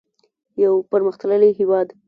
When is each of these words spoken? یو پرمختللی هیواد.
یو 0.63 0.73
پرمختللی 0.91 1.51
هیواد. 1.59 1.87